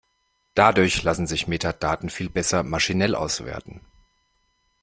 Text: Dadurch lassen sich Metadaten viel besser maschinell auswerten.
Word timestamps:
Dadurch 0.55 1.03
lassen 1.03 1.27
sich 1.27 1.47
Metadaten 1.47 2.09
viel 2.09 2.27
besser 2.31 2.63
maschinell 2.63 3.13
auswerten. 3.13 3.81